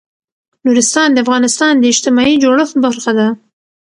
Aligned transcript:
نورستان 0.65 1.09
د 1.11 1.17
افغانستان 1.25 1.73
د 1.77 1.83
اجتماعي 1.93 2.35
جوړښت 2.43 2.75
برخه 2.85 3.11
ده. 3.19 3.27